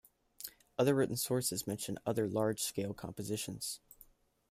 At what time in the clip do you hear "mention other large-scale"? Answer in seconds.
1.67-2.95